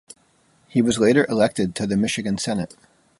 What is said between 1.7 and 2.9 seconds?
to the Michigan Senate.